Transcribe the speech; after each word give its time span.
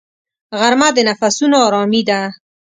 غرمه 0.59 0.89
د 0.95 0.97
نفسونو 1.09 1.57
آرامي 1.67 2.01
ده 2.09 2.19